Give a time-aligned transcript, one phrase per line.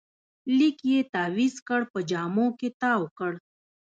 [0.57, 3.31] لیک یې تاویز کړ، په جامو کې تاوکړ